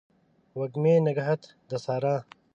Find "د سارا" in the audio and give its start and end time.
1.69-2.15